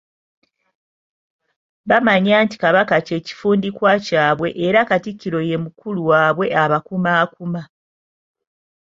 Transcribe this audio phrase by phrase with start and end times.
[1.89, 7.61] Bamanya nti Kabaka kye kifundikwa kyabwe era Katikkiro ye mukulu waabwe abakumaakuma.